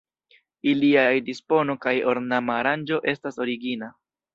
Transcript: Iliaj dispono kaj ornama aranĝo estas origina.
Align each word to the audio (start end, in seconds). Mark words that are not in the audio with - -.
Iliaj 0.71 1.11
dispono 1.29 1.77
kaj 1.85 1.95
ornama 2.15 2.59
aranĝo 2.65 3.03
estas 3.17 3.43
origina. 3.49 3.97